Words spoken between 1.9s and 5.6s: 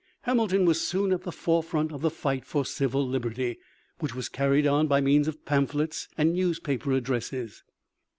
of the fight for civil liberty, which was carried on by means of